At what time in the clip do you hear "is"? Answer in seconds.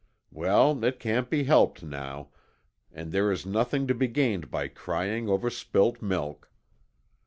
3.31-3.45